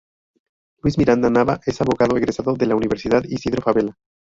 [0.81, 3.93] Luis Miranda Nava es abogado egresado de la Universidad Isidro Fabela.